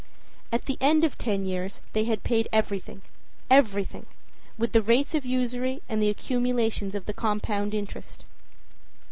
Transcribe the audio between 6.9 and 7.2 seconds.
of the